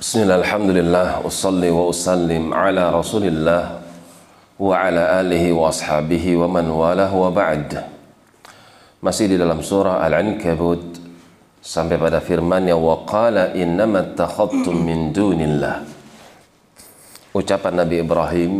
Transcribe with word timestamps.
Bismillah, 0.00 1.20
usalli 1.20 1.68
wa 1.68 1.84
usallim 1.92 2.56
ala 2.56 2.88
rasulillah 2.88 3.84
wa 4.56 4.72
ala 4.72 5.20
alihi 5.20 5.52
wa 5.52 5.68
ashabihi 5.68 6.40
wa 6.40 6.48
man 6.48 6.72
walah 6.72 7.12
wa 7.12 7.28
ba'd. 7.28 7.84
Masih 9.04 9.28
di 9.28 9.36
dalam 9.36 9.60
surah 9.60 10.00
Al-Ankabut 10.00 10.96
sampai 11.60 12.00
pada 12.00 12.16
firmannya 12.24 12.72
wa 12.80 13.04
qala 13.04 13.52
innama 13.52 14.00
takhadtum 14.16 14.72
min 14.72 15.12
dunillah. 15.12 15.84
Ucapan 17.36 17.84
Nabi 17.84 18.00
Ibrahim 18.00 18.52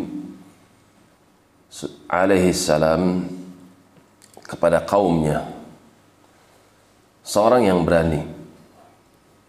alaihi 2.04 2.52
salam 2.52 3.24
kepada 4.44 4.84
kaumnya. 4.84 5.48
Seorang 7.24 7.64
yang 7.64 7.80
berani 7.88 8.28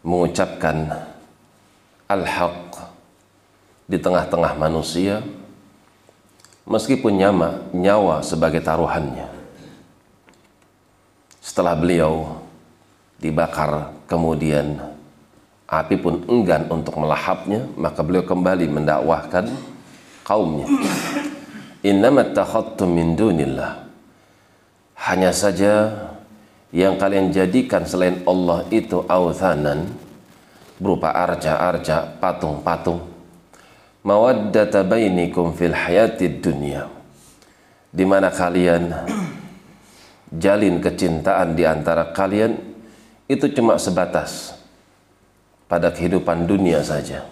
mengucapkan 0.07 1.10
al-haq. 2.11 2.75
Di 3.88 3.99
tengah-tengah 3.99 4.55
manusia 4.55 5.20
meskipun 6.63 7.11
nyawa, 7.15 7.49
nyawa 7.75 8.15
sebagai 8.23 8.63
taruhannya. 8.63 9.27
Setelah 11.43 11.75
beliau 11.75 12.39
dibakar 13.20 13.91
kemudian 14.07 14.79
api 15.67 15.95
pun 15.99 16.23
enggan 16.27 16.67
untuk 16.71 16.99
melahapnya 16.99 17.67
maka 17.75 17.99
beliau 18.03 18.23
kembali 18.23 18.67
mendakwahkan 18.71 19.51
kaumnya. 20.23 20.67
Innamat 21.81 22.37
min 22.87 23.17
dunillah. 23.17 23.89
Hanya 25.01 25.34
saja 25.34 25.89
yang 26.70 26.95
kalian 26.95 27.34
jadikan 27.34 27.84
selain 27.84 28.21
Allah 28.23 28.63
itu 28.70 29.01
authanan 29.09 29.91
berupa 30.82 31.13
arca-arca, 31.13 32.18
patung-patung. 32.18 33.05
Mawaddata 34.01 34.82
bainikum 34.82 35.54
fil 35.54 35.77
hayatid 35.77 36.41
dunia. 36.41 36.90
Di 37.93 38.01
mana 38.01 38.34
kalian 38.34 38.90
jalin 40.34 40.82
kecintaan 40.82 41.54
di 41.54 41.70
antara 41.70 42.10
kalian 42.10 42.57
itu 43.29 43.46
cuma 43.54 43.77
sebatas 43.77 44.57
pada 45.70 45.93
kehidupan 45.93 46.49
dunia 46.49 46.82
saja. 46.82 47.29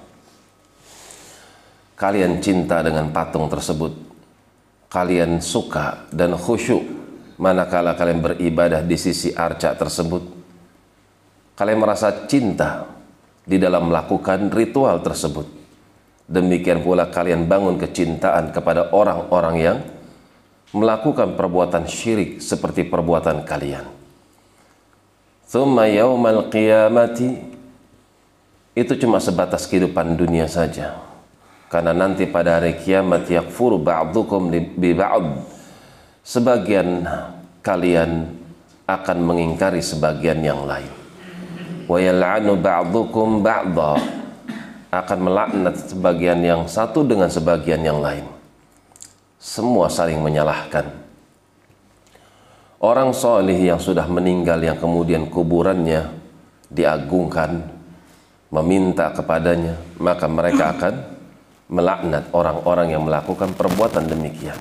Kalian 1.98 2.38
cinta 2.40 2.86
dengan 2.86 3.10
patung 3.10 3.50
tersebut. 3.50 4.08
Kalian 4.94 5.42
suka 5.42 6.06
dan 6.14 6.38
khusyuk 6.38 6.82
manakala 7.42 7.98
kalian 7.98 8.22
beribadah 8.22 8.86
di 8.86 8.94
sisi 8.94 9.34
arca 9.34 9.74
tersebut. 9.74 10.22
Kalian 11.58 11.80
merasa 11.82 12.14
cinta 12.30 12.99
di 13.50 13.58
dalam 13.58 13.90
melakukan 13.90 14.54
ritual 14.54 15.02
tersebut. 15.02 15.50
Demikian 16.30 16.86
pula 16.86 17.10
kalian 17.10 17.50
bangun 17.50 17.82
kecintaan 17.82 18.54
kepada 18.54 18.94
orang-orang 18.94 19.56
yang 19.58 19.78
melakukan 20.78 21.34
perbuatan 21.34 21.90
syirik 21.90 22.38
seperti 22.38 22.86
perbuatan 22.86 23.42
kalian. 23.42 23.90
Thumma 25.50 25.90
qiyamati 26.54 27.30
itu 28.78 28.94
cuma 29.02 29.18
sebatas 29.18 29.66
kehidupan 29.66 30.14
dunia 30.14 30.46
saja. 30.46 31.02
Karena 31.74 31.98
nanti 31.98 32.30
pada 32.30 32.62
hari 32.62 32.78
kiamat 32.78 33.26
yakfuru 33.26 33.82
ba'dukum 33.82 34.54
bi 34.54 34.94
ba'd. 34.94 35.42
Sebagian 36.22 37.10
kalian 37.66 38.30
akan 38.86 39.18
mengingkari 39.26 39.82
sebagian 39.82 40.46
yang 40.46 40.70
lain 40.70 40.99
wa 41.90 41.98
ba'dukum 42.54 43.42
akan 44.90 45.20
melaknat 45.22 45.90
sebagian 45.90 46.42
yang 46.46 46.62
satu 46.70 47.02
dengan 47.02 47.34
sebagian 47.34 47.82
yang 47.82 47.98
lain. 47.98 48.26
Semua 49.42 49.90
saling 49.90 50.22
menyalahkan. 50.22 50.86
Orang 52.80 53.12
solih 53.12 53.58
yang 53.58 53.82
sudah 53.82 54.06
meninggal 54.06 54.62
yang 54.62 54.78
kemudian 54.78 55.28
kuburannya 55.28 56.14
diagungkan 56.70 57.66
meminta 58.54 59.12
kepadanya 59.12 59.78
maka 60.00 60.26
mereka 60.30 60.78
akan 60.78 60.94
melaknat 61.70 62.24
orang-orang 62.32 62.88
yang 62.94 63.04
melakukan 63.04 63.52
perbuatan 63.54 64.10
demikian. 64.10 64.58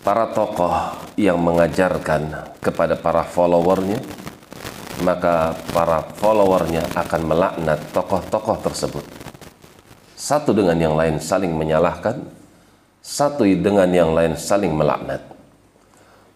Para 0.00 0.32
tokoh 0.32 0.96
yang 1.20 1.38
mengajarkan 1.38 2.56
kepada 2.58 2.96
para 2.96 3.20
followernya 3.22 4.00
maka 5.00 5.56
para 5.72 6.04
followernya 6.20 6.84
akan 6.92 7.22
melaknat 7.24 7.80
tokoh-tokoh 7.92 8.56
tersebut. 8.60 9.04
Satu 10.14 10.52
dengan 10.52 10.76
yang 10.76 10.94
lain 10.94 11.16
saling 11.16 11.52
menyalahkan, 11.56 12.20
satu 13.00 13.48
dengan 13.48 13.88
yang 13.88 14.12
lain 14.12 14.36
saling 14.36 14.72
melaknat. 14.76 15.24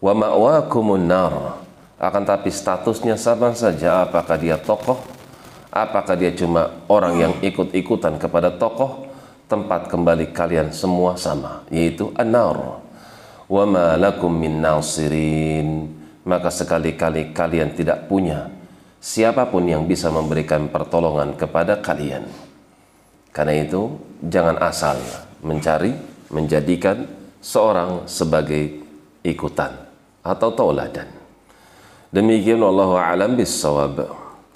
Wa 0.00 0.16
ma'wakumun 0.16 1.04
nar. 1.04 1.60
Akan 2.00 2.26
tapi 2.26 2.50
statusnya 2.50 3.14
sama 3.14 3.54
saja 3.54 4.04
apakah 4.04 4.36
dia 4.36 4.58
tokoh, 4.58 4.98
apakah 5.70 6.19
dia 6.19 6.34
cuma 6.34 6.84
orang 6.91 7.14
yang 7.16 7.32
ikut-ikutan 7.41 8.19
kepada 8.19 8.53
tokoh, 8.53 9.08
tempat 9.47 9.86
kembali 9.88 10.34
kalian 10.34 10.74
semua 10.74 11.14
sama, 11.14 11.62
yaitu 11.70 12.10
an-nar. 12.19 12.82
Wa 13.47 13.64
ma 13.69 13.94
lakum 13.94 14.32
min 14.32 14.58
nasirin 14.58 15.94
maka 16.24 16.48
sekali-kali 16.48 17.36
kalian 17.36 17.76
tidak 17.76 18.08
punya 18.08 18.48
siapa 19.04 19.44
pun 19.52 19.68
yang 19.68 19.84
bisa 19.84 20.08
memberikan 20.08 20.72
pertolongan 20.72 21.36
kepada 21.36 21.84
kalian. 21.84 22.24
Karena 23.28 23.60
itu, 23.60 24.00
jangan 24.24 24.56
asal 24.64 24.96
mencari, 25.44 25.92
menjadikan 26.32 27.04
seorang 27.44 28.08
sebagai 28.08 28.80
ikutan 29.20 29.76
atau 30.24 30.48
tauladan. 30.56 31.06
Demikian 32.08 32.64
Allah 32.64 33.12
alam 33.12 33.36
bisawab. 33.36 34.23